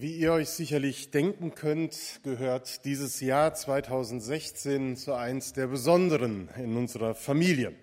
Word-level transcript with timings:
Wie 0.00 0.16
ihr 0.16 0.32
euch 0.32 0.48
sicherlich 0.48 1.10
denken 1.10 1.54
könnt, 1.54 2.20
gehört 2.22 2.86
dieses 2.86 3.20
Jahr 3.20 3.52
2016 3.52 4.96
zu 4.96 5.12
eins 5.12 5.52
der 5.52 5.66
besonderen 5.66 6.48
in 6.56 6.74
unserer 6.78 7.14
Familie. 7.14 7.74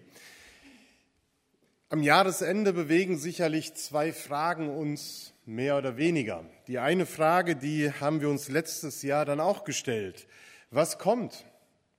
Am 1.90 2.02
Jahresende 2.02 2.74
bewegen 2.74 3.20
sicherlich 3.20 3.76
zwei 3.76 4.14
Fragen 4.14 4.68
uns 4.68 5.36
mehr 5.46 5.78
oder 5.78 5.98
weniger. 5.98 6.44
Die 6.66 6.80
eine 6.80 7.06
Frage, 7.06 7.56
die 7.56 7.92
haben 7.92 8.20
wir 8.20 8.30
uns 8.30 8.50
letztes 8.50 9.04
Jahr 9.04 9.24
dann 9.24 9.40
auch 9.40 9.64
gestellt. 9.64 10.26
Was 10.72 10.98
kommt? 10.98 11.46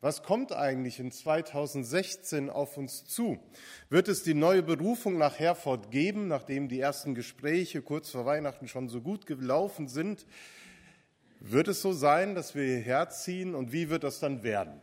Was 0.00 0.22
kommt 0.22 0.52
eigentlich 0.52 1.00
in 1.00 1.10
2016 1.10 2.50
auf 2.50 2.76
uns 2.76 3.04
zu? 3.04 3.40
Wird 3.90 4.06
es 4.06 4.22
die 4.22 4.34
neue 4.34 4.62
Berufung 4.62 5.18
nach 5.18 5.40
Herford 5.40 5.90
geben, 5.90 6.28
nachdem 6.28 6.68
die 6.68 6.78
ersten 6.78 7.16
Gespräche 7.16 7.82
kurz 7.82 8.10
vor 8.10 8.24
Weihnachten 8.24 8.68
schon 8.68 8.88
so 8.88 9.00
gut 9.00 9.26
gelaufen 9.26 9.88
sind? 9.88 10.24
Wird 11.40 11.66
es 11.66 11.82
so 11.82 11.92
sein, 11.92 12.36
dass 12.36 12.54
wir 12.54 12.64
hierher 12.64 13.08
ziehen 13.10 13.56
und 13.56 13.72
wie 13.72 13.90
wird 13.90 14.04
das 14.04 14.20
dann 14.20 14.44
werden? 14.44 14.80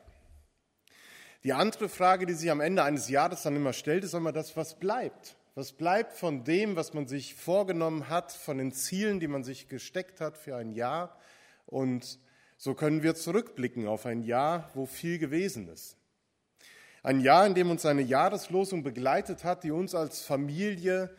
Die 1.46 1.54
andere 1.54 1.88
Frage, 1.88 2.26
die 2.26 2.34
sich 2.34 2.52
am 2.52 2.60
Ende 2.60 2.84
eines 2.84 3.08
Jahres 3.08 3.44
dann 3.44 3.56
immer 3.56 3.72
stellt, 3.72 4.04
ist 4.04 4.16
immer 4.16 4.34
das, 4.34 4.58
was 4.58 4.80
bleibt? 4.80 5.38
Was 5.54 5.72
bleibt 5.72 6.12
von 6.12 6.44
dem, 6.44 6.76
was 6.76 6.94
man 6.94 7.08
sich 7.08 7.36
vorgenommen 7.36 8.10
hat, 8.10 8.34
von 8.34 8.58
den 8.58 8.74
Zielen, 8.74 9.22
die 9.22 9.30
man 9.30 9.46
sich 9.46 9.70
gesteckt 9.70 10.20
hat 10.20 10.38
für 10.38 10.58
ein 10.58 10.74
Jahr? 10.74 11.18
Und 11.68 12.20
so 12.58 12.74
können 12.74 13.04
wir 13.04 13.16
zurückblicken 13.16 13.88
auf 13.88 14.06
ein 14.06 14.24
Jahr, 14.24 14.70
wo 14.74 14.86
viel 14.86 15.20
gewesen 15.20 15.68
ist. 15.68 15.98
Ein 17.04 17.22
Jahr, 17.22 17.46
in 17.46 17.54
dem 17.54 17.70
uns 17.70 17.86
eine 17.86 18.02
Jahreslosung 18.02 18.82
begleitet 18.82 19.44
hat, 19.44 19.64
die 19.64 19.72
uns 19.72 19.94
als 19.94 20.22
Familie 20.22 21.16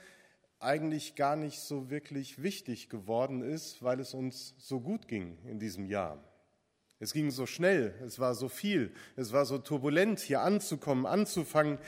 eigentlich 0.58 1.14
gar 1.14 1.36
nicht 1.36 1.60
so 1.60 1.90
wirklich 1.90 2.42
wichtig 2.42 2.88
geworden 2.88 3.42
ist, 3.42 3.82
weil 3.82 4.00
es 4.00 4.14
uns 4.14 4.54
so 4.58 4.80
gut 4.80 5.06
ging 5.06 5.38
in 5.44 5.58
diesem 5.58 5.84
Jahr. 5.84 6.18
Es 6.98 7.12
ging 7.12 7.30
so 7.30 7.44
schnell, 7.44 7.94
es 8.04 8.18
war 8.18 8.34
so 8.34 8.48
viel, 8.48 8.92
es 9.16 9.32
war 9.32 9.44
so 9.44 9.58
turbulent, 9.58 10.18
hier 10.18 10.40
anzukommen, 10.40 11.04
anzufangen 11.04 11.78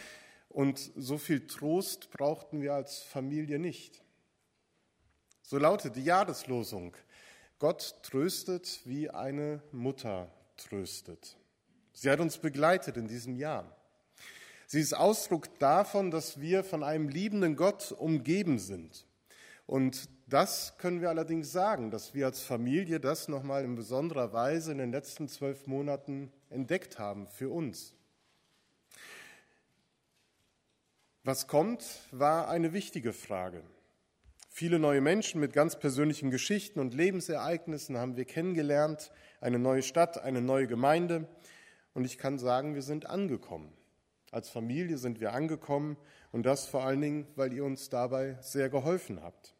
und 0.49 0.79
so 0.97 1.17
viel 1.17 1.47
Trost 1.47 2.11
brauchten 2.11 2.61
wir 2.61 2.75
als 2.75 2.99
Familie 3.01 3.59
nicht. 3.59 4.03
So 5.43 5.57
lautet 5.59 5.97
die 5.97 6.05
Jahreslosung. 6.05 6.95
Gott 7.59 7.97
tröstet, 8.03 8.81
wie 8.84 9.11
eine 9.11 9.62
Mutter 9.73 10.31
tröstet. 10.56 11.37
Sie 11.92 12.11
hat 12.11 12.20
uns 12.20 12.39
begleitet 12.39 12.97
in 12.97 13.09
diesem 13.09 13.34
Jahr. 13.34 13.77
Sie 14.67 14.81
ist 14.81 14.95
Ausdruck 14.95 15.59
davon, 15.59 16.11
dass 16.11 16.41
wir 16.41 16.62
von 16.62 16.84
einem 16.84 17.09
liebenden 17.09 17.56
Gott 17.56 17.91
umgeben 17.91 18.59
sind. 18.59 19.06
Und 19.67 20.09
das 20.27 20.78
können 20.78 21.00
wir 21.00 21.09
allerdings 21.09 21.50
sagen, 21.50 21.91
dass 21.91 22.15
wir 22.15 22.27
als 22.27 22.42
Familie 22.42 23.00
das 23.00 23.28
nochmal 23.28 23.65
in 23.65 23.75
besonderer 23.75 24.33
Weise 24.33 24.72
in 24.72 24.78
den 24.78 24.93
letzten 24.93 25.28
zwölf 25.28 25.67
Monaten 25.67 26.31
entdeckt 26.50 26.98
haben 26.98 27.27
für 27.27 27.48
uns. 27.48 27.95
Was 31.25 31.47
kommt, 31.47 31.84
war 32.11 32.48
eine 32.48 32.72
wichtige 32.72 33.12
Frage. 33.12 33.62
Viele 34.59 34.81
neue 34.81 35.01
Menschen 35.01 35.41
mit 35.41 35.53
ganz 35.53 35.78
persönlichen 35.78 36.33
Geschichten 36.33 36.81
und 36.81 36.92
Lebensereignissen 36.92 37.97
haben 37.97 38.17
wir 38.17 38.25
kennengelernt, 38.25 39.12
eine 39.41 39.61
neue 39.61 39.84
Stadt, 39.84 40.20
eine 40.20 40.41
neue 40.41 40.67
Gemeinde. 40.67 41.28
Und 41.95 42.05
ich 42.05 42.19
kann 42.19 42.41
sagen, 42.41 42.75
wir 42.75 42.83
sind 42.83 43.06
angekommen. 43.06 43.73
Als 44.33 44.50
Familie 44.50 44.98
sind 44.98 45.20
wir 45.20 45.33
angekommen 45.33 45.97
und 46.33 46.45
das 46.45 46.67
vor 46.67 46.83
allen 46.83 47.00
Dingen, 47.00 47.28
weil 47.37 47.53
ihr 47.53 47.65
uns 47.65 47.89
dabei 47.89 48.37
sehr 48.41 48.69
geholfen 48.69 49.23
habt. 49.23 49.55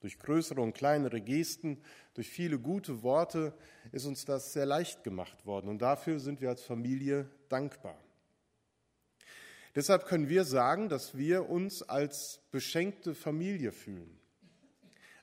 Durch 0.00 0.18
größere 0.18 0.60
und 0.62 0.72
kleinere 0.72 1.20
Gesten, 1.20 1.80
durch 2.14 2.28
viele 2.28 2.58
gute 2.58 3.04
Worte 3.04 3.54
ist 3.92 4.04
uns 4.04 4.24
das 4.24 4.52
sehr 4.52 4.66
leicht 4.66 5.04
gemacht 5.04 5.46
worden 5.46 5.68
und 5.68 5.80
dafür 5.80 6.18
sind 6.18 6.40
wir 6.40 6.48
als 6.48 6.62
Familie 6.62 7.30
dankbar. 7.48 7.96
Deshalb 9.78 10.06
können 10.06 10.28
wir 10.28 10.42
sagen, 10.42 10.88
dass 10.88 11.16
wir 11.16 11.48
uns 11.48 11.84
als 11.84 12.40
beschenkte 12.50 13.14
Familie 13.14 13.70
fühlen. 13.70 14.18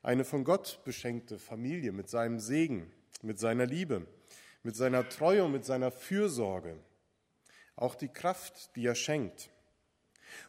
Eine 0.02 0.24
von 0.24 0.46
Gott 0.46 0.80
beschenkte 0.86 1.40
Familie 1.40 1.92
mit 1.92 2.10
seinem 2.10 2.40
Segen, 2.40 2.90
mit 3.22 3.38
seiner 3.38 3.66
Liebe, 3.66 4.08
mit 4.64 4.78
seiner 4.78 5.10
Treue 5.10 5.44
und 5.44 5.52
mit 5.52 5.66
seiner 5.66 5.92
Fürsorge. 5.92 6.78
Auch 7.76 7.96
die 7.96 8.08
Kraft, 8.08 8.74
die 8.78 8.86
er 8.86 8.96
schenkt. 8.96 9.50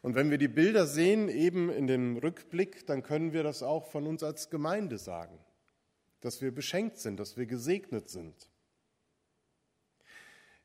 Und 0.03 0.15
wenn 0.15 0.31
wir 0.31 0.39
die 0.39 0.47
Bilder 0.47 0.87
sehen, 0.87 1.29
eben 1.29 1.69
in 1.69 1.89
dem 1.89 2.17
Rückblick, 2.17 2.87
dann 2.87 3.03
können 3.03 3.33
wir 3.33 3.43
das 3.43 3.65
auch 3.65 3.89
von 3.89 4.07
uns 4.07 4.23
als 4.23 4.51
Gemeinde 4.51 4.99
sagen, 4.99 5.37
dass 6.21 6.41
wir 6.41 6.55
beschenkt 6.55 6.99
sind, 6.99 7.19
dass 7.19 7.37
wir 7.37 7.47
gesegnet 7.47 8.09
sind. 8.09 8.49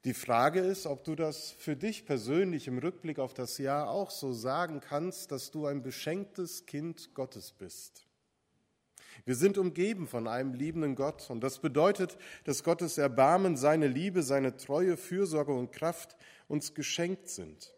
Die 0.03 0.16
Frage 0.16 0.62
ist, 0.62 0.88
ob 0.88 1.03
du 1.03 1.13
das 1.13 1.51
für 1.51 1.75
dich 1.75 2.06
persönlich 2.06 2.67
im 2.67 2.79
Rückblick 2.79 3.19
auf 3.19 3.35
das 3.35 3.59
Jahr 3.59 3.89
auch 3.89 4.09
so 4.09 4.34
sagen 4.34 4.79
kannst, 4.79 5.31
dass 5.31 5.51
du 5.51 5.67
ein 5.67 5.84
beschenktes 5.84 6.66
Kind 6.66 7.13
Gottes 7.13 7.51
bist. 7.51 8.07
Wir 9.25 9.35
sind 9.35 9.59
umgeben 9.59 10.07
von 10.07 10.28
einem 10.28 10.56
liebenden 10.56 10.95
Gott 10.95 11.29
und 11.29 11.41
das 11.41 11.59
bedeutet, 11.59 12.17
dass 12.45 12.63
Gottes 12.63 12.97
Erbarmen, 12.97 13.56
seine 13.56 13.88
Liebe, 13.88 14.23
seine 14.23 14.57
Treue, 14.57 14.97
Fürsorge 14.97 15.53
und 15.53 15.72
Kraft 15.72 16.16
uns 16.47 16.73
geschenkt 16.73 17.29
sind. 17.29 17.72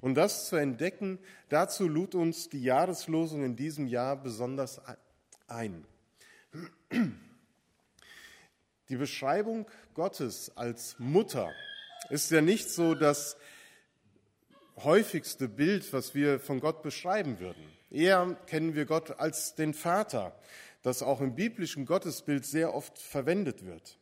Und 0.00 0.14
das 0.14 0.48
zu 0.48 0.56
entdecken, 0.56 1.18
dazu 1.50 1.86
lud 1.86 2.14
uns 2.14 2.48
die 2.48 2.62
Jahreslosung 2.62 3.44
in 3.44 3.54
diesem 3.54 3.86
Jahr 3.86 4.16
besonders 4.16 4.80
ein. 5.46 5.84
Die 8.88 8.96
Beschreibung 8.96 9.66
Gottes 9.94 10.56
als 10.56 10.96
Mutter 10.98 11.52
ist 12.08 12.30
ja 12.30 12.40
nicht 12.40 12.70
so 12.70 12.94
das 12.94 13.36
häufigste 14.76 15.48
Bild, 15.48 15.92
was 15.92 16.14
wir 16.14 16.40
von 16.40 16.60
Gott 16.60 16.82
beschreiben 16.82 17.38
würden. 17.38 17.62
Eher 17.90 18.36
kennen 18.46 18.74
wir 18.74 18.86
Gott 18.86 19.18
als 19.18 19.54
den 19.54 19.74
Vater, 19.74 20.38
das 20.82 21.02
auch 21.02 21.20
im 21.20 21.34
biblischen 21.34 21.84
Gottesbild 21.84 22.46
sehr 22.46 22.74
oft 22.74 22.98
verwendet 22.98 23.66
wird. 23.66 23.98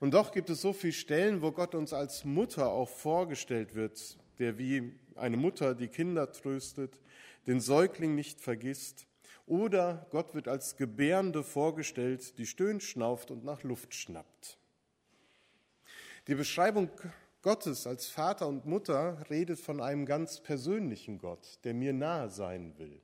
Und 0.00 0.14
doch 0.14 0.32
gibt 0.32 0.50
es 0.50 0.60
so 0.60 0.72
viele 0.72 0.92
Stellen, 0.92 1.42
wo 1.42 1.52
Gott 1.52 1.74
uns 1.74 1.92
als 1.92 2.24
Mutter 2.24 2.70
auch 2.70 2.88
vorgestellt 2.88 3.74
wird, 3.74 4.18
der 4.38 4.58
wie 4.58 4.94
eine 5.14 5.36
Mutter 5.36 5.74
die 5.74 5.88
Kinder 5.88 6.32
tröstet, 6.32 7.00
den 7.46 7.60
Säugling 7.60 8.14
nicht 8.14 8.40
vergisst, 8.40 9.06
oder 9.48 10.06
Gott 10.10 10.34
wird 10.34 10.48
als 10.48 10.76
Gebärende 10.76 11.42
vorgestellt, 11.42 12.38
die 12.38 12.46
stöhnt, 12.46 12.82
schnauft 12.82 13.30
und 13.30 13.44
nach 13.44 13.62
Luft 13.62 13.94
schnappt. 13.94 14.58
Die 16.26 16.34
Beschreibung 16.34 16.90
Gottes 17.42 17.86
als 17.86 18.08
Vater 18.08 18.46
und 18.48 18.66
Mutter 18.66 19.24
redet 19.30 19.58
von 19.58 19.80
einem 19.80 20.06
ganz 20.06 20.40
persönlichen 20.40 21.18
Gott, 21.18 21.58
der 21.64 21.72
mir 21.72 21.92
nahe 21.92 22.28
sein 22.28 22.76
will. 22.78 23.00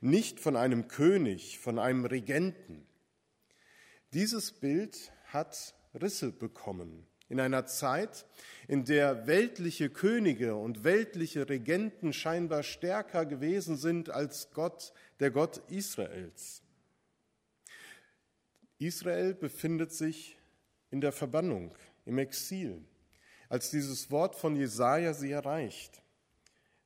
Nicht 0.00 0.38
von 0.38 0.56
einem 0.56 0.88
König, 0.88 1.58
von 1.58 1.78
einem 1.78 2.04
Regenten. 2.04 2.86
Dieses 4.12 4.52
Bild 4.52 5.12
hat 5.26 5.74
Risse 5.94 6.30
bekommen 6.30 7.06
in 7.32 7.40
einer 7.40 7.64
Zeit, 7.64 8.26
in 8.68 8.84
der 8.84 9.26
weltliche 9.26 9.88
Könige 9.88 10.54
und 10.54 10.84
weltliche 10.84 11.48
Regenten 11.48 12.12
scheinbar 12.12 12.62
stärker 12.62 13.24
gewesen 13.24 13.78
sind 13.78 14.10
als 14.10 14.50
Gott, 14.52 14.92
der 15.18 15.30
Gott 15.30 15.62
Israels. 15.70 16.62
Israel 18.78 19.32
befindet 19.32 19.92
sich 19.92 20.36
in 20.90 21.00
der 21.00 21.12
Verbannung, 21.12 21.74
im 22.04 22.18
Exil, 22.18 22.84
als 23.48 23.70
dieses 23.70 24.10
Wort 24.10 24.36
von 24.36 24.54
Jesaja 24.54 25.14
sie 25.14 25.30
erreicht, 25.30 26.02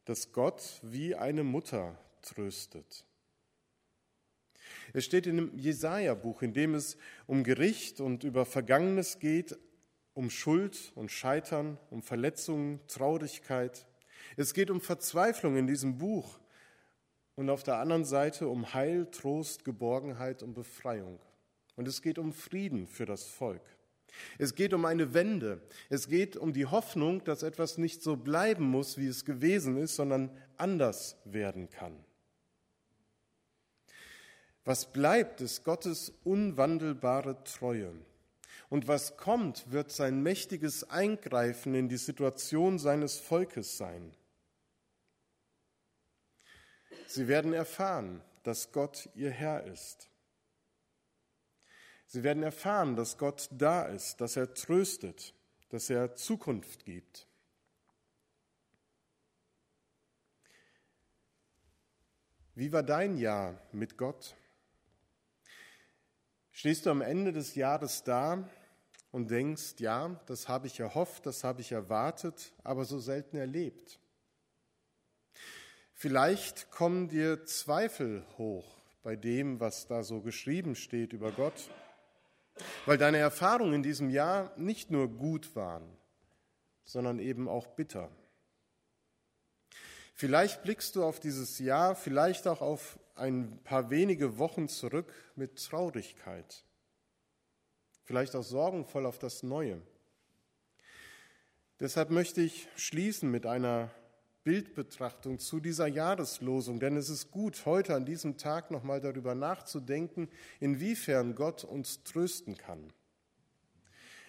dass 0.05 0.31
Gott 0.31 0.79
wie 0.83 1.17
eine 1.17 1.43
Mutter 1.43 1.99
tröstet. 2.23 3.05
Es 4.93 5.05
steht 5.05 5.27
in 5.27 5.39
dem 5.39 5.59
Jesaja-Buch, 5.59 6.43
in 6.43 6.53
dem 6.53 6.77
es 6.77 6.97
um 7.27 7.43
Gericht 7.43 8.01
und 8.01 8.23
über 8.23 8.47
Vergangenes 8.47 9.19
geht, 9.19 9.59
um 10.17 10.31
Schuld 10.31 10.93
und 10.95 11.13
Scheitern, 11.13 11.79
um 11.91 12.03
Verletzungen, 12.03 12.81
Traurigkeit. 12.89 13.87
Es 14.39 14.55
geht 14.55 14.71
um 14.71 14.81
Verzweiflung 14.81 15.57
in 15.57 15.67
diesem 15.67 15.99
Buch 15.99 16.41
und 17.35 17.51
auf 17.51 17.63
der 17.63 17.77
anderen 17.77 18.07
Seite 18.07 18.49
um 18.49 18.73
Heil, 18.73 19.11
Trost, 19.11 19.67
Geborgenheit 19.67 20.43
und 20.43 20.55
Befreiung. 20.55 21.21
Und 21.77 21.87
es 21.87 22.01
geht 22.01 22.19
um 22.19 22.33
Frieden 22.33 22.87
für 22.87 23.05
das 23.05 23.25
Volk. 23.25 23.61
Es 24.39 24.55
geht 24.55 24.73
um 24.73 24.87
eine 24.87 25.13
Wende. 25.13 25.61
Es 25.91 26.09
geht 26.09 26.39
um 26.39 26.55
die 26.55 26.65
Hoffnung, 26.65 27.23
dass 27.25 27.43
etwas 27.43 27.77
nicht 27.77 28.03
so 28.03 28.17
bleiben 28.17 28.65
muss, 28.65 28.97
wie 28.97 29.09
es 29.09 29.27
gewesen 29.27 29.77
ist, 29.77 29.97
sondern 29.97 30.31
anders 30.57 31.19
werden 31.27 31.69
kann. 31.69 31.95
Was 34.65 34.91
bleibt, 34.91 35.43
ist 35.43 35.63
Gottes 35.63 36.11
unwandelbare 36.25 37.45
Treue. 37.45 37.93
Und 38.69 38.89
was 38.89 39.17
kommt, 39.17 39.71
wird 39.71 39.93
sein 39.93 40.23
mächtiges 40.23 40.91
Eingreifen 40.91 41.75
in 41.75 41.89
die 41.89 41.97
Situation 41.97 42.79
seines 42.79 43.19
Volkes 43.19 43.77
sein. 43.77 44.15
Sie 47.07 47.29
werden 47.29 47.53
erfahren, 47.53 48.23
dass 48.43 48.73
Gott 48.73 49.09
ihr 49.15 49.31
Herr 49.31 49.65
ist. 49.65 50.11
Sie 52.07 52.23
werden 52.23 52.43
erfahren, 52.43 52.97
dass 52.97 53.19
Gott 53.19 53.49
da 53.53 53.85
ist, 53.85 54.21
dass 54.21 54.37
er 54.37 54.55
tröstet, 54.55 55.35
dass 55.69 55.91
er 55.91 56.15
Zukunft 56.15 56.85
gibt. 56.85 57.27
Wie 62.55 62.73
war 62.73 62.83
dein 62.83 63.19
Jahr 63.19 63.61
mit 63.73 63.99
Gott? 63.99 64.35
Stehst 66.59 66.87
du 66.87 66.91
am 66.91 67.03
Ende 67.03 67.35
des 67.35 67.55
Jahres 67.55 68.03
da 68.03 68.49
und 69.13 69.31
denkst, 69.31 69.75
ja, 69.77 70.19
das 70.25 70.49
habe 70.49 70.69
ich 70.69 70.81
erhofft, 70.81 71.27
das 71.27 71.45
habe 71.45 71.61
ich 71.61 71.71
erwartet, 71.71 72.55
aber 72.65 72.87
so 72.87 72.99
selten 72.99 73.37
erlebt? 73.37 74.01
Vielleicht 75.93 76.71
kommen 76.71 77.09
dir 77.09 77.45
Zweifel 77.45 78.25
hoch 78.39 78.65
bei 79.03 79.17
dem, 79.17 79.61
was 79.61 79.87
da 79.87 80.03
so 80.03 80.23
geschrieben 80.23 80.77
steht 80.77 81.13
über 81.13 81.31
Gott, 81.31 81.69
weil 82.87 82.97
deine 82.97 83.19
Erfahrungen 83.19 83.75
in 83.75 83.83
diesem 83.83 84.09
Jahr 84.09 84.51
nicht 84.57 84.91
nur 84.91 85.09
gut 85.09 85.55
waren, 85.57 85.87
sondern 86.85 87.19
eben 87.19 87.51
auch 87.51 87.67
bitter. 87.67 88.11
Vielleicht 90.15 90.63
blickst 90.63 90.97
du 90.97 91.05
auf 91.05 91.21
dieses 91.21 91.59
Jahr, 91.59 91.95
vielleicht 91.95 92.49
auch 92.49 92.63
auf 92.63 92.99
ein 93.17 93.59
paar 93.65 93.91
wenige 93.91 94.39
Wochen 94.39 94.69
zurück 94.69 95.13
mit 95.35 95.57
Traurigkeit, 95.57 96.65
vielleicht 98.05 98.37
auch 98.37 98.45
sorgenvoll 98.45 99.07
auf 99.07 99.19
das 99.19 99.43
Neue. 99.43 99.81
Deshalb 101.81 102.11
möchte 102.11 102.41
ich 102.41 102.69
schließen 102.77 103.31
mit 103.31 103.47
einer 103.47 103.91
Bildbetrachtung 104.45 105.39
zu 105.39 105.61
dieser 105.61 105.89
Jahreslosung, 105.89 106.79
denn 106.79 106.97
es 106.97 107.09
ist 107.09 107.31
gut, 107.31 107.67
heute 107.67 107.95
an 107.95 108.07
diesem 108.07 108.37
Tag 108.37 108.71
nochmal 108.71 109.01
darüber 109.01 109.35
nachzudenken, 109.35 110.29
inwiefern 110.61 111.35
Gott 111.35 111.65
uns 111.65 112.05
trösten 112.05 112.57
kann. 112.57 112.93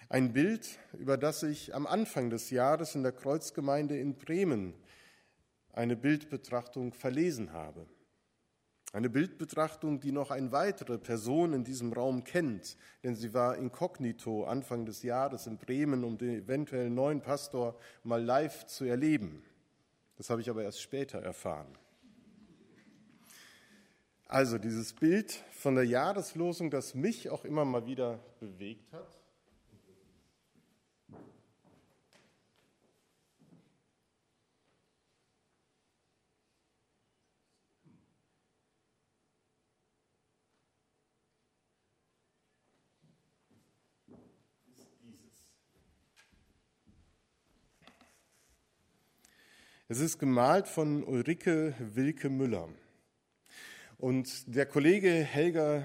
Ein 0.08 0.32
Bild, 0.32 0.78
über 0.98 1.16
das 1.16 1.42
ich 1.42 1.74
am 1.74 1.86
Anfang 1.86 2.30
des 2.30 2.50
Jahres 2.50 2.94
in 2.94 3.02
der 3.02 3.12
Kreuzgemeinde 3.12 3.98
in 3.98 4.14
Bremen 4.16 4.74
eine 5.72 5.96
Bildbetrachtung 5.96 6.92
verlesen 6.92 7.52
habe. 7.52 7.86
Eine 8.92 9.10
Bildbetrachtung, 9.10 10.00
die 10.00 10.12
noch 10.12 10.30
eine 10.30 10.50
weitere 10.50 10.96
Person 10.96 11.52
in 11.52 11.62
diesem 11.62 11.92
Raum 11.92 12.24
kennt, 12.24 12.78
denn 13.04 13.16
sie 13.16 13.34
war 13.34 13.56
inkognito 13.58 14.44
Anfang 14.44 14.86
des 14.86 15.02
Jahres 15.02 15.46
in 15.46 15.58
Bremen, 15.58 16.04
um 16.04 16.16
den 16.16 16.30
eventuell 16.30 16.88
neuen 16.88 17.20
Pastor 17.20 17.78
mal 18.02 18.22
live 18.22 18.66
zu 18.66 18.86
erleben. 18.86 19.42
Das 20.16 20.30
habe 20.30 20.40
ich 20.40 20.48
aber 20.48 20.62
erst 20.62 20.80
später 20.80 21.18
erfahren. 21.18 21.68
Also 24.24 24.58
dieses 24.58 24.94
Bild 24.94 25.32
von 25.52 25.74
der 25.74 25.84
Jahreslosung, 25.84 26.70
das 26.70 26.94
mich 26.94 27.28
auch 27.30 27.44
immer 27.44 27.64
mal 27.64 27.86
wieder 27.86 28.20
bewegt 28.40 28.92
hat. 28.92 29.17
Es 49.90 50.00
ist 50.00 50.18
gemalt 50.18 50.68
von 50.68 51.02
Ulrike 51.02 51.74
Wilke 51.78 52.28
Müller. 52.28 52.68
Und 53.96 54.54
der 54.54 54.66
Kollege 54.66 55.08
Helge, 55.08 55.82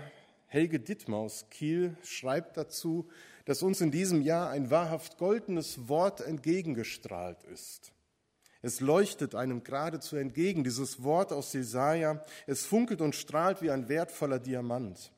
Helge 0.48 0.82
Dittmer 0.82 1.16
aus 1.16 1.46
Kiel 1.50 1.96
schreibt 2.04 2.58
dazu, 2.58 3.08
dass 3.46 3.64
uns 3.64 3.80
in 3.80 3.92
diesem 3.92 4.22
Jahr 4.22 4.50
ein 4.50 4.70
wahrhaft 4.70 5.18
goldenes 5.18 5.88
Wort 5.88 6.20
entgegengestrahlt 6.20 7.46
ist. 7.46 7.94
Es 8.62 8.82
leuchtet 8.82 9.36
einem 9.36 9.64
geradezu 9.64 10.18
entgegen, 10.18 10.66
dieses 10.66 11.02
Wort 11.02 11.32
aus 11.32 11.54
Jesaja. 11.54 12.22
Es 12.46 12.66
funkelt 12.66 13.00
und 13.00 13.16
strahlt 13.16 13.62
wie 13.62 13.72
ein 13.72 13.88
wertvoller 13.88 14.40
Diamant. 14.40 15.14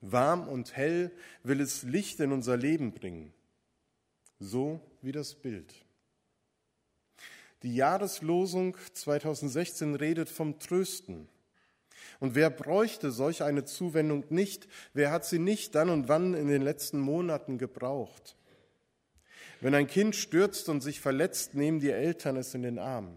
Warm 0.00 0.48
und 0.48 0.74
hell 0.74 1.12
will 1.42 1.60
es 1.60 1.82
Licht 1.82 2.20
in 2.20 2.32
unser 2.32 2.56
Leben 2.56 2.94
bringen. 2.94 3.34
So 4.40 4.80
wie 5.02 5.12
das 5.12 5.34
Bild. 5.34 5.74
Die 7.62 7.74
Jahreslosung 7.74 8.76
2016 8.92 9.96
redet 9.96 10.28
vom 10.28 10.58
Trösten. 10.58 11.28
Und 12.20 12.34
wer 12.34 12.50
bräuchte 12.50 13.10
solch 13.10 13.42
eine 13.42 13.64
Zuwendung 13.64 14.24
nicht? 14.28 14.68
Wer 14.92 15.10
hat 15.10 15.24
sie 15.24 15.38
nicht 15.38 15.74
dann 15.74 15.90
und 15.90 16.08
wann 16.08 16.34
in 16.34 16.48
den 16.48 16.62
letzten 16.62 16.98
Monaten 16.98 17.58
gebraucht? 17.58 18.36
Wenn 19.60 19.74
ein 19.74 19.88
Kind 19.88 20.14
stürzt 20.14 20.68
und 20.68 20.82
sich 20.82 21.00
verletzt, 21.00 21.54
nehmen 21.54 21.80
die 21.80 21.90
Eltern 21.90 22.36
es 22.36 22.54
in 22.54 22.62
den 22.62 22.78
Arm. 22.78 23.16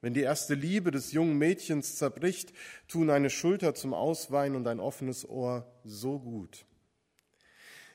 Wenn 0.00 0.14
die 0.14 0.22
erste 0.22 0.54
Liebe 0.54 0.90
des 0.90 1.12
jungen 1.12 1.36
Mädchens 1.36 1.96
zerbricht, 1.96 2.52
tun 2.88 3.10
eine 3.10 3.28
Schulter 3.28 3.74
zum 3.74 3.92
Ausweinen 3.92 4.56
und 4.56 4.66
ein 4.68 4.80
offenes 4.80 5.28
Ohr 5.28 5.70
so 5.84 6.18
gut. 6.18 6.64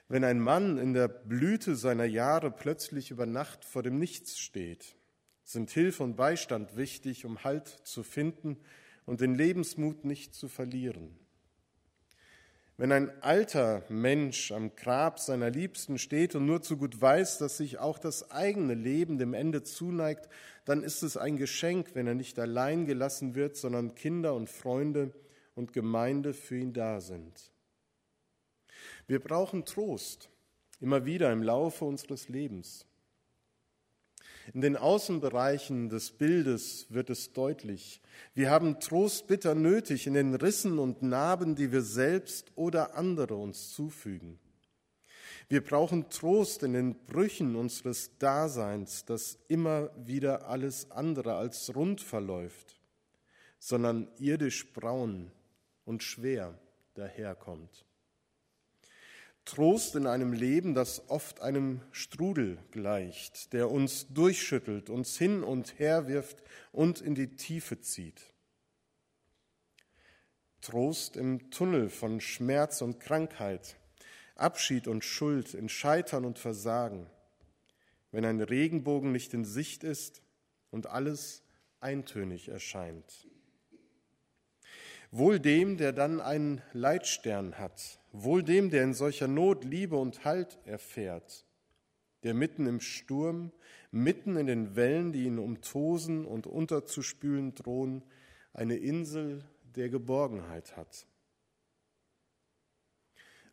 Wenn 0.07 0.23
ein 0.23 0.39
Mann 0.39 0.77
in 0.77 0.93
der 0.93 1.07
Blüte 1.07 1.75
seiner 1.75 2.05
Jahre 2.05 2.51
plötzlich 2.51 3.11
über 3.11 3.25
Nacht 3.25 3.63
vor 3.63 3.81
dem 3.81 3.97
Nichts 3.97 4.37
steht, 4.37 4.95
sind 5.51 5.71
Hilfe 5.71 6.03
und 6.03 6.15
Beistand 6.15 6.77
wichtig, 6.77 7.25
um 7.25 7.43
Halt 7.43 7.67
zu 7.67 8.03
finden 8.03 8.57
und 9.05 9.21
den 9.21 9.35
Lebensmut 9.35 10.05
nicht 10.05 10.33
zu 10.33 10.47
verlieren. 10.47 11.17
Wenn 12.77 12.91
ein 12.91 13.21
alter 13.21 13.83
Mensch 13.89 14.51
am 14.51 14.75
Grab 14.75 15.19
seiner 15.19 15.51
Liebsten 15.51 15.99
steht 15.99 16.33
und 16.33 16.47
nur 16.47 16.63
zu 16.63 16.77
gut 16.77 16.99
weiß, 16.99 17.37
dass 17.37 17.57
sich 17.57 17.77
auch 17.77 17.99
das 17.99 18.31
eigene 18.31 18.73
Leben 18.73 19.19
dem 19.19 19.35
Ende 19.35 19.61
zuneigt, 19.61 20.29
dann 20.65 20.81
ist 20.81 21.03
es 21.03 21.15
ein 21.15 21.37
Geschenk, 21.37 21.93
wenn 21.93 22.07
er 22.07 22.15
nicht 22.15 22.39
allein 22.39 22.85
gelassen 22.85 23.35
wird, 23.35 23.55
sondern 23.55 23.93
Kinder 23.93 24.33
und 24.33 24.49
Freunde 24.49 25.13
und 25.53 25.73
Gemeinde 25.73 26.33
für 26.33 26.57
ihn 26.57 26.73
da 26.73 27.01
sind. 27.01 27.51
Wir 29.05 29.19
brauchen 29.19 29.65
Trost 29.65 30.29
immer 30.79 31.05
wieder 31.05 31.31
im 31.31 31.43
Laufe 31.43 31.85
unseres 31.85 32.29
Lebens. 32.29 32.87
In 34.53 34.61
den 34.61 34.75
Außenbereichen 34.75 35.89
des 35.89 36.11
Bildes 36.11 36.87
wird 36.89 37.09
es 37.09 37.33
deutlich. 37.33 38.01
Wir 38.33 38.49
haben 38.49 38.79
Trost 38.79 39.27
bitter 39.27 39.55
nötig 39.55 40.07
in 40.07 40.13
den 40.13 40.35
Rissen 40.35 40.79
und 40.79 41.01
Narben, 41.01 41.55
die 41.55 41.71
wir 41.71 41.81
selbst 41.81 42.51
oder 42.55 42.95
andere 42.95 43.35
uns 43.35 43.71
zufügen. 43.71 44.39
Wir 45.47 45.63
brauchen 45.63 46.09
Trost 46.09 46.63
in 46.63 46.73
den 46.73 46.95
Brüchen 47.05 47.55
unseres 47.55 48.17
Daseins, 48.17 49.03
das 49.05 49.37
immer 49.49 49.91
wieder 49.97 50.47
alles 50.47 50.89
andere 50.91 51.35
als 51.35 51.75
rund 51.75 51.99
verläuft, 51.99 52.79
sondern 53.59 54.07
irdisch 54.17 54.71
braun 54.71 55.29
und 55.83 56.03
schwer 56.03 56.57
daherkommt. 56.93 57.85
Trost 59.45 59.95
in 59.95 60.07
einem 60.07 60.33
Leben, 60.33 60.75
das 60.75 61.09
oft 61.09 61.41
einem 61.41 61.81
Strudel 61.91 62.59
gleicht, 62.71 63.53
der 63.53 63.71
uns 63.71 64.07
durchschüttelt, 64.09 64.89
uns 64.89 65.17
hin 65.17 65.43
und 65.43 65.79
her 65.79 66.07
wirft 66.07 66.43
und 66.71 67.01
in 67.01 67.15
die 67.15 67.35
Tiefe 67.35 67.81
zieht. 67.81 68.21
Trost 70.61 71.17
im 71.17 71.49
Tunnel 71.49 71.89
von 71.89 72.21
Schmerz 72.21 72.81
und 72.81 72.99
Krankheit, 72.99 73.77
Abschied 74.35 74.87
und 74.87 75.03
Schuld, 75.03 75.55
in 75.55 75.69
Scheitern 75.69 76.23
und 76.23 76.37
Versagen, 76.37 77.07
wenn 78.11 78.25
ein 78.25 78.41
Regenbogen 78.41 79.11
nicht 79.11 79.33
in 79.33 79.43
Sicht 79.43 79.83
ist 79.83 80.21
und 80.69 80.87
alles 80.87 81.43
eintönig 81.79 82.47
erscheint. 82.49 83.27
Wohl 85.09 85.39
dem, 85.39 85.77
der 85.77 85.93
dann 85.93 86.21
einen 86.21 86.61
Leitstern 86.73 87.57
hat, 87.57 88.00
wohl 88.11 88.43
dem, 88.43 88.69
der 88.69 88.83
in 88.83 88.93
solcher 88.93 89.27
Not 89.27 89.63
Liebe 89.63 89.95
und 89.95 90.25
Halt 90.25 90.59
erfährt, 90.65 91.45
der 92.23 92.33
mitten 92.33 92.65
im 92.67 92.79
Sturm, 92.79 93.51
mitten 93.91 94.37
in 94.37 94.47
den 94.47 94.75
Wellen, 94.75 95.11
die 95.11 95.25
ihn 95.25 95.39
umtosen 95.39 96.25
und 96.25 96.47
unterzuspülen 96.47 97.55
drohen, 97.55 98.03
eine 98.53 98.75
Insel 98.75 99.43
der 99.75 99.89
Geborgenheit 99.89 100.75
hat. 100.75 101.07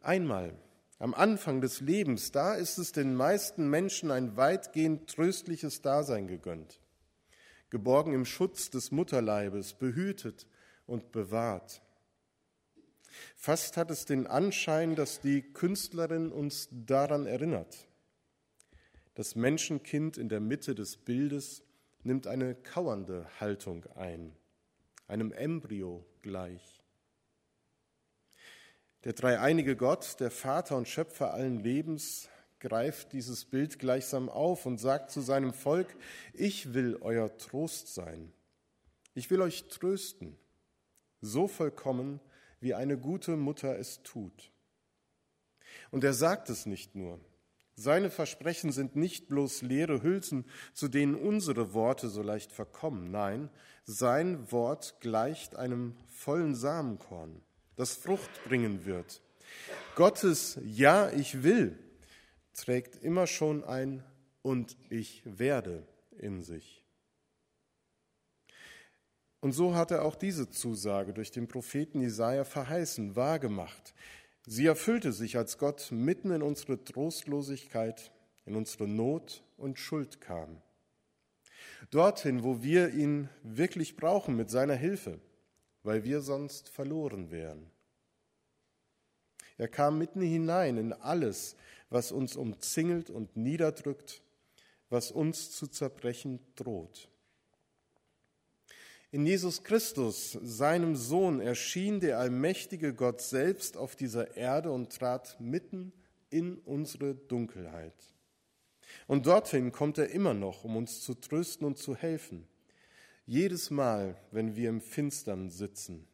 Einmal, 0.00 0.54
am 0.98 1.14
Anfang 1.14 1.60
des 1.60 1.80
Lebens, 1.80 2.32
da 2.32 2.54
ist 2.54 2.78
es 2.78 2.92
den 2.92 3.14
meisten 3.14 3.70
Menschen 3.70 4.10
ein 4.10 4.36
weitgehend 4.36 5.08
tröstliches 5.08 5.80
Dasein 5.80 6.26
gegönnt, 6.26 6.80
geborgen 7.70 8.14
im 8.14 8.24
Schutz 8.24 8.70
des 8.70 8.90
Mutterleibes, 8.90 9.74
behütet, 9.74 10.46
und 10.88 11.12
bewahrt. 11.12 11.82
Fast 13.36 13.76
hat 13.76 13.90
es 13.90 14.04
den 14.04 14.26
Anschein, 14.26 14.94
dass 14.94 15.20
die 15.20 15.42
Künstlerin 15.42 16.32
uns 16.32 16.68
daran 16.70 17.26
erinnert. 17.26 17.88
Das 19.14 19.34
Menschenkind 19.34 20.16
in 20.16 20.28
der 20.28 20.40
Mitte 20.40 20.74
des 20.74 20.96
Bildes 20.96 21.62
nimmt 22.02 22.26
eine 22.26 22.54
kauernde 22.54 23.26
Haltung 23.40 23.84
ein, 23.96 24.32
einem 25.06 25.32
Embryo 25.32 26.04
gleich. 26.22 26.82
Der 29.04 29.12
dreieinige 29.12 29.76
Gott, 29.76 30.20
der 30.20 30.30
Vater 30.30 30.76
und 30.76 30.88
Schöpfer 30.88 31.32
allen 31.32 31.60
Lebens, 31.60 32.28
greift 32.60 33.12
dieses 33.12 33.44
Bild 33.44 33.78
gleichsam 33.78 34.28
auf 34.28 34.66
und 34.66 34.78
sagt 34.78 35.10
zu 35.10 35.20
seinem 35.20 35.52
Volk, 35.52 35.96
ich 36.32 36.74
will 36.74 36.98
euer 37.00 37.36
Trost 37.36 37.94
sein. 37.94 38.32
Ich 39.14 39.30
will 39.30 39.40
euch 39.40 39.68
trösten, 39.68 40.36
so 41.20 41.48
vollkommen, 41.48 42.20
wie 42.60 42.74
eine 42.74 42.98
gute 42.98 43.36
Mutter 43.36 43.78
es 43.78 44.02
tut. 44.02 44.52
Und 45.90 46.04
er 46.04 46.14
sagt 46.14 46.50
es 46.50 46.66
nicht 46.66 46.94
nur. 46.94 47.20
Seine 47.74 48.10
Versprechen 48.10 48.72
sind 48.72 48.96
nicht 48.96 49.28
bloß 49.28 49.62
leere 49.62 50.02
Hülsen, 50.02 50.44
zu 50.74 50.88
denen 50.88 51.14
unsere 51.14 51.74
Worte 51.74 52.08
so 52.08 52.22
leicht 52.22 52.50
verkommen. 52.50 53.10
Nein, 53.10 53.50
sein 53.84 54.50
Wort 54.50 54.96
gleicht 55.00 55.54
einem 55.54 55.96
vollen 56.08 56.56
Samenkorn, 56.56 57.40
das 57.76 57.94
Frucht 57.94 58.30
bringen 58.44 58.84
wird. 58.84 59.22
Gottes 59.94 60.58
Ja, 60.64 61.10
ich 61.10 61.44
will 61.44 61.78
trägt 62.58 62.96
immer 62.96 63.26
schon 63.26 63.64
ein 63.64 64.02
und 64.42 64.76
ich 64.90 65.22
werde 65.24 65.86
in 66.18 66.42
sich. 66.42 66.77
Und 69.40 69.52
so 69.52 69.74
hat 69.74 69.90
er 69.90 70.04
auch 70.04 70.16
diese 70.16 70.50
Zusage 70.50 71.12
durch 71.12 71.30
den 71.30 71.46
Propheten 71.46 72.00
Jesaja 72.00 72.44
verheißen, 72.44 73.14
wahrgemacht. 73.14 73.94
Sie 74.46 74.66
erfüllte 74.66 75.12
sich, 75.12 75.36
als 75.36 75.58
Gott 75.58 75.88
mitten 75.92 76.30
in 76.30 76.42
unsere 76.42 76.82
Trostlosigkeit, 76.82 78.10
in 78.46 78.56
unsere 78.56 78.88
Not 78.88 79.44
und 79.56 79.78
Schuld 79.78 80.20
kam. 80.20 80.60
Dorthin, 81.90 82.42
wo 82.42 82.62
wir 82.62 82.92
ihn 82.94 83.28
wirklich 83.42 83.96
brauchen 83.96 84.36
mit 84.36 84.50
seiner 84.50 84.74
Hilfe, 84.74 85.20
weil 85.82 86.02
wir 86.02 86.20
sonst 86.20 86.68
verloren 86.68 87.30
wären. 87.30 87.70
Er 89.56 89.68
kam 89.68 89.98
mitten 89.98 90.20
hinein 90.20 90.76
in 90.76 90.92
alles, 90.92 91.56
was 91.90 92.12
uns 92.12 92.36
umzingelt 92.36 93.10
und 93.10 93.36
niederdrückt, 93.36 94.22
was 94.88 95.10
uns 95.10 95.50
zu 95.50 95.66
zerbrechen 95.66 96.40
droht. 96.54 97.08
In 99.10 99.24
Jesus 99.24 99.62
Christus, 99.64 100.32
seinem 100.42 100.94
Sohn, 100.94 101.40
erschien 101.40 101.98
der 101.98 102.18
allmächtige 102.18 102.92
Gott 102.92 103.22
selbst 103.22 103.78
auf 103.78 103.96
dieser 103.96 104.36
Erde 104.36 104.70
und 104.70 104.92
trat 104.92 105.40
mitten 105.40 105.92
in 106.28 106.58
unsere 106.58 107.14
Dunkelheit. 107.14 107.94
Und 109.06 109.26
dorthin 109.26 109.72
kommt 109.72 109.96
er 109.96 110.10
immer 110.10 110.34
noch, 110.34 110.64
um 110.64 110.76
uns 110.76 111.00
zu 111.00 111.14
trösten 111.14 111.66
und 111.66 111.78
zu 111.78 111.96
helfen. 111.96 112.46
Jedes 113.24 113.70
Mal, 113.70 114.16
wenn 114.30 114.56
wir 114.56 114.68
im 114.68 114.82
Finstern 114.82 115.48
sitzen. 115.48 116.06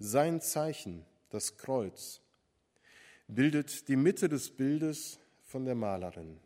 Sein 0.00 0.40
Zeichen, 0.40 1.04
das 1.30 1.56
Kreuz, 1.56 2.20
bildet 3.28 3.86
die 3.86 3.96
Mitte 3.96 4.28
des 4.28 4.50
Bildes 4.50 5.20
von 5.40 5.64
der 5.64 5.76
Malerin. 5.76 6.40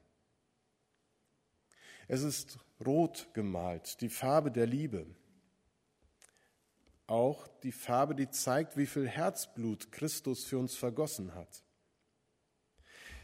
Es 2.08 2.22
ist 2.22 2.58
rot 2.84 3.28
gemalt, 3.32 4.02
die 4.02 4.10
Farbe 4.10 4.50
der 4.50 4.66
Liebe. 4.66 5.06
Auch 7.06 7.46
die 7.62 7.72
Farbe, 7.72 8.14
die 8.14 8.30
zeigt, 8.30 8.76
wie 8.76 8.86
viel 8.86 9.06
Herzblut 9.06 9.92
Christus 9.92 10.44
für 10.44 10.58
uns 10.58 10.75
vergossen 10.75 11.34
hat. 11.34 11.62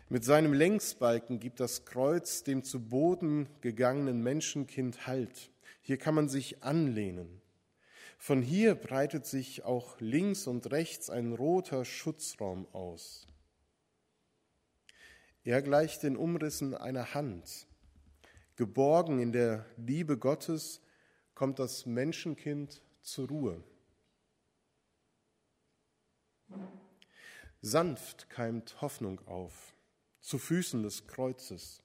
Mit 0.09 0.25
seinem 0.25 0.53
Längsbalken 0.53 1.41
gibt 1.41 1.59
das 1.59 1.85
Kreuz 1.85 2.45
dem 2.45 2.63
zu 2.63 2.81
Boden 2.81 3.49
gegangenen 3.61 4.23
Menschenkind 4.23 5.07
Halt. 5.07 5.51
Hier 5.81 5.97
kann 5.97 6.15
man 6.15 6.29
sich 6.29 6.63
anlehnen. 6.63 7.41
Von 8.19 8.41
hier 8.41 8.77
breitet 8.77 9.27
sich 9.27 9.65
auch 9.65 9.99
links 10.01 10.47
und 10.47 10.71
rechts 10.71 11.11
ein 11.11 11.33
roter 11.33 11.85
Schutzraum 11.85 12.69
aus. 12.73 13.27
Er 15.45 15.61
gleicht 15.61 16.05
den 16.05 16.17
Umrissen 16.17 16.75
einer 16.75 17.15
Hand. 17.15 17.67
Geborgen 18.55 19.19
in 19.19 19.33
der 19.33 19.67
Liebe 19.77 20.19
Gottes 20.19 20.81
kommt 21.35 21.59
das 21.59 21.85
Menschenkind 21.85 22.81
zur 23.01 23.27
Ruhe. 23.29 23.65
Sanft 27.61 28.29
keimt 28.29 28.81
Hoffnung 28.81 29.21
auf, 29.27 29.75
zu 30.21 30.39
Füßen 30.39 30.83
des 30.83 31.07
Kreuzes. 31.07 31.83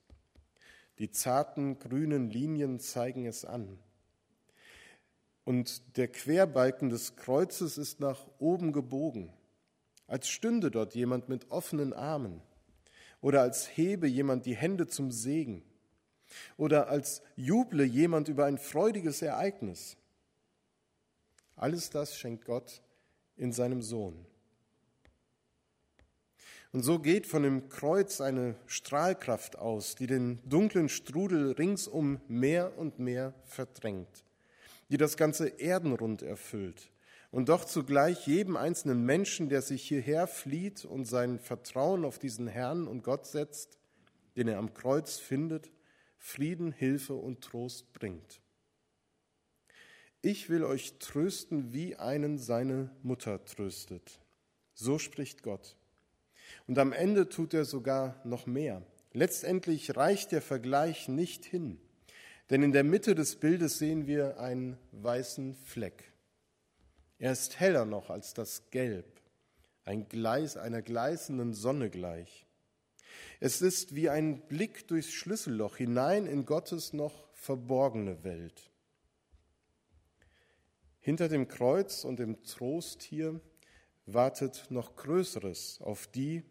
Die 0.99 1.11
zarten 1.11 1.77
grünen 1.77 2.29
Linien 2.31 2.79
zeigen 2.79 3.25
es 3.25 3.45
an. 3.45 3.77
Und 5.43 5.97
der 5.97 6.07
Querbalken 6.07 6.89
des 6.89 7.15
Kreuzes 7.15 7.77
ist 7.77 7.99
nach 7.99 8.25
oben 8.39 8.73
gebogen, 8.73 9.31
als 10.07 10.27
stünde 10.29 10.71
dort 10.71 10.95
jemand 10.95 11.29
mit 11.29 11.51
offenen 11.51 11.93
Armen 11.93 12.41
oder 13.21 13.41
als 13.41 13.77
hebe 13.77 14.07
jemand 14.07 14.45
die 14.45 14.55
Hände 14.55 14.87
zum 14.87 15.11
Segen 15.11 15.63
oder 16.57 16.89
als 16.89 17.21
juble 17.35 17.83
jemand 17.83 18.27
über 18.27 18.45
ein 18.45 18.57
freudiges 18.57 19.21
Ereignis. 19.21 19.95
Alles 21.55 21.89
das 21.89 22.17
schenkt 22.17 22.45
Gott 22.45 22.81
in 23.35 23.51
seinem 23.51 23.81
Sohn. 23.81 24.25
Und 26.73 26.83
so 26.83 26.99
geht 26.99 27.25
von 27.25 27.43
dem 27.43 27.69
Kreuz 27.69 28.21
eine 28.21 28.55
Strahlkraft 28.65 29.57
aus, 29.57 29.95
die 29.95 30.07
den 30.07 30.39
dunklen 30.45 30.89
Strudel 30.89 31.53
ringsum 31.53 32.19
mehr 32.27 32.77
und 32.77 32.99
mehr 32.99 33.33
verdrängt, 33.45 34.25
die 34.89 34.97
das 34.97 35.17
ganze 35.17 35.47
Erdenrund 35.59 36.21
erfüllt 36.21 36.91
und 37.31 37.49
doch 37.49 37.65
zugleich 37.65 38.25
jedem 38.27 38.55
einzelnen 38.57 39.05
Menschen, 39.05 39.49
der 39.49 39.61
sich 39.61 39.83
hierher 39.83 40.27
flieht 40.27 40.85
und 40.85 41.05
sein 41.05 41.39
Vertrauen 41.39 42.05
auf 42.05 42.19
diesen 42.19 42.47
Herrn 42.47 42.87
und 42.87 43.03
Gott 43.03 43.27
setzt, 43.27 43.77
den 44.35 44.47
er 44.47 44.57
am 44.57 44.73
Kreuz 44.73 45.17
findet, 45.17 45.71
Frieden, 46.17 46.71
Hilfe 46.71 47.13
und 47.13 47.41
Trost 47.41 47.93
bringt. 47.93 48.41
Ich 50.21 50.49
will 50.49 50.63
euch 50.63 50.97
trösten, 50.99 51.73
wie 51.73 51.95
einen 51.95 52.37
seine 52.37 52.91
Mutter 53.03 53.43
tröstet. 53.45 54.19
So 54.73 54.97
spricht 54.97 55.43
Gott. 55.43 55.75
Und 56.65 56.79
am 56.79 56.91
Ende 56.91 57.29
tut 57.29 57.53
er 57.53 57.65
sogar 57.65 58.19
noch 58.23 58.45
mehr. 58.47 58.81
Letztendlich 59.13 59.95
reicht 59.95 60.31
der 60.31 60.41
Vergleich 60.41 61.07
nicht 61.07 61.45
hin, 61.45 61.79
denn 62.49 62.63
in 62.63 62.71
der 62.71 62.83
Mitte 62.83 63.15
des 63.15 63.35
Bildes 63.37 63.77
sehen 63.77 64.07
wir 64.07 64.39
einen 64.39 64.77
weißen 64.91 65.55
Fleck. 65.55 66.11
Er 67.19 67.31
ist 67.31 67.59
heller 67.59 67.85
noch 67.85 68.09
als 68.09 68.33
das 68.33 68.69
Gelb, 68.69 69.21
ein 69.85 70.07
Gleis 70.07 70.55
einer 70.57 70.81
gleißenden 70.81 71.53
Sonne 71.53 71.89
gleich. 71.89 72.45
Es 73.39 73.61
ist 73.61 73.95
wie 73.95 74.09
ein 74.09 74.41
Blick 74.47 74.87
durchs 74.87 75.11
Schlüsselloch 75.11 75.77
hinein 75.77 76.25
in 76.25 76.45
Gottes 76.45 76.93
noch 76.93 77.27
verborgene 77.33 78.23
Welt. 78.23 78.71
Hinter 80.99 81.29
dem 81.29 81.47
Kreuz 81.47 82.03
und 82.03 82.19
dem 82.19 82.43
Trost 82.43 83.01
hier 83.01 83.39
wartet 84.07 84.65
noch 84.69 84.95
Größeres 84.95 85.79
auf 85.81 86.07
die, 86.07 86.43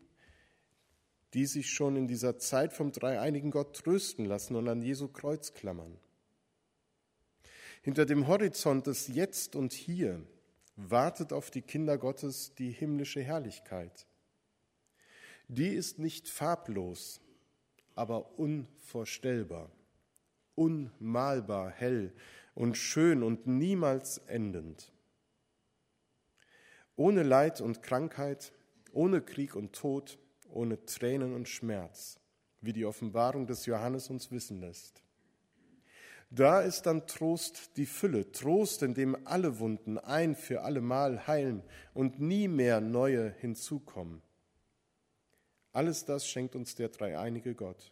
die 1.35 1.47
sich 1.47 1.71
schon 1.71 1.97
in 1.97 2.07
dieser 2.07 2.39
Zeit 2.39 2.73
vom 2.73 2.93
dreieinigen 2.93 3.51
Gott 3.51 3.77
trösten 3.77 4.25
lassen 4.25 4.55
und 4.55 4.69
an 4.69 4.83
Jesu 4.83 5.09
Kreuz 5.09 5.53
klammern. 5.55 5.99
Hinter 7.83 8.07
dem 8.07 8.27
Horizont 8.27 8.87
des 8.87 9.09
Jetzt 9.09 9.57
und 9.57 9.73
Hier 9.73 10.23
wartet 10.77 11.33
auf 11.33 11.51
die 11.51 11.63
Kinder 11.63 11.99
Gottes 11.99 12.55
die 12.55 12.71
himmlische 12.71 13.23
Herrlichkeit. 13.23 14.07
Die 15.49 15.69
ist 15.69 15.99
nicht 15.99 16.29
farblos, 16.29 17.21
aber 17.95 18.39
unvorstellbar, 18.39 19.71
unmalbar 20.55 21.71
hell 21.71 22.13
und 22.55 22.77
schön 22.77 23.23
und 23.23 23.47
niemals 23.47 24.19
endend. 24.27 24.93
Ohne 26.97 27.23
Leid 27.23 27.61
und 27.61 27.83
Krankheit, 27.83 28.53
ohne 28.93 29.21
Krieg 29.21 29.55
und 29.55 29.75
Tod, 29.75 30.19
ohne 30.51 30.85
Tränen 30.85 31.35
und 31.35 31.49
Schmerz, 31.49 32.19
wie 32.61 32.73
die 32.73 32.87
Offenbarung 32.87 33.47
des 33.47 33.67
Johannes 33.67 34.09
uns 34.09 34.31
wissen 34.31 34.61
lässt. 34.61 35.03
Da 36.31 36.61
ist 36.61 36.87
dann 36.87 37.07
Trost 37.07 37.77
die 37.77 37.87
Fülle, 37.87 38.33
Trost, 38.33 38.83
in 38.83 38.95
dem 38.95 39.17
alle 39.27 39.59
Wunden 39.61 39.99
ein 39.99 40.35
für 40.35 40.63
allemal 40.63 41.27
heilen 41.27 41.63
und 41.95 42.21
nie 42.21 42.49
mehr 42.49 42.81
neue 42.81 43.31
hinzukommen. 43.31 44.23
Alles 45.73 46.05
das 46.05 46.27
schenkt 46.27 46.57
uns 46.57 46.75
der 46.75 46.89
dreieinige 46.89 47.55
Gott. 47.55 47.91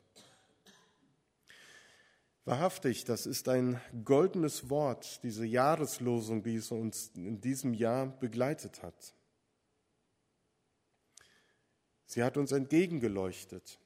Wahrhaftig, 2.47 3.05
das 3.05 3.25
ist 3.25 3.49
ein 3.49 3.81
goldenes 4.05 4.69
Wort, 4.69 5.23
diese 5.23 5.47
Jahreslosung, 5.47 6.43
die 6.43 6.57
es 6.57 6.71
uns 6.71 7.11
in 7.15 7.41
diesem 7.41 7.73
Jahr 7.73 8.07
begleitet 8.07 8.83
hat. 8.83 9.15
Sie 12.05 12.23
hat 12.23 12.37
uns 12.37 12.53
entgegengeleuchtet, 12.53 13.79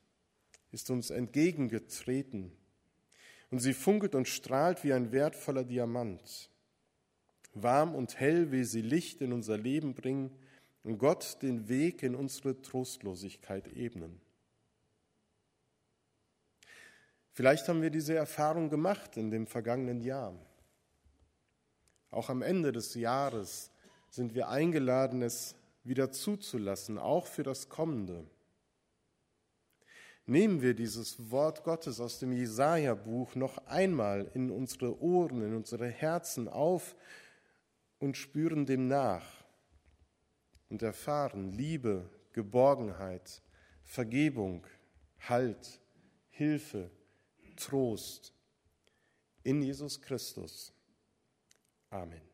ist 0.73 0.91
uns 0.91 1.11
entgegengetreten 1.11 2.51
und 3.51 3.61
sie 3.61 3.75
funkelt 3.75 4.17
und 4.17 4.27
strahlt 4.27 4.83
wie 4.83 4.93
ein 4.93 5.13
wertvoller 5.13 5.65
Diamant. 5.65 6.51
Warm 7.55 7.95
und 7.95 8.19
hell 8.19 8.51
will 8.51 8.65
sie 8.65 8.83
Licht 8.83 9.21
in 9.21 9.33
unser 9.33 9.57
Leben 9.57 9.95
bringen 9.95 10.37
und 10.83 10.99
Gott 10.99 11.39
den 11.43 11.69
Weg 11.69 12.03
in 12.03 12.17
unsere 12.17 12.61
Trostlosigkeit 12.61 13.69
ebnen. 13.69 14.21
Vielleicht 17.39 17.69
haben 17.69 17.83
wir 17.83 17.91
diese 17.91 18.17
Erfahrung 18.17 18.69
gemacht 18.69 19.17
in 19.17 19.31
dem 19.31 19.47
vergangenen 19.47 20.01
Jahr. 20.01 20.35
Auch 22.11 22.31
am 22.31 22.43
Ende 22.43 22.73
des 22.73 22.95
Jahres 22.95 23.71
sind 24.11 24.35
wir 24.35 24.49
eingeladen, 24.49 25.23
es 25.23 25.55
wieder 25.85 26.11
zuzulassen, 26.11 26.99
auch 26.99 27.29
für 27.29 27.45
das 27.45 27.69
Kommende. 27.69 28.27
Nehmen 30.27 30.63
wir 30.63 30.75
dieses 30.75 31.31
Wort 31.31 31.63
Gottes 31.63 32.01
aus 32.01 32.19
dem 32.19 32.33
Jesaja-Buch 32.33 33.37
noch 33.37 33.59
einmal 33.69 34.29
in 34.35 34.51
unsere 34.51 35.01
Ohren, 35.01 35.41
in 35.41 35.55
unsere 35.55 35.87
Herzen 35.87 36.49
auf 36.49 36.97
und 38.01 38.17
spüren 38.17 38.67
dem 38.67 38.89
nach 38.89 39.45
und 40.71 40.83
erfahren 40.83 41.53
Liebe, 41.53 42.11
Geborgenheit, 42.33 43.43
Vergebung, 43.85 44.67
Halt, 45.21 45.81
Hilfe, 46.31 46.91
Trost 47.59 48.33
in 49.45 49.63
Jesus 49.63 49.97
Christus. 49.97 50.73
Amen. 51.93 52.28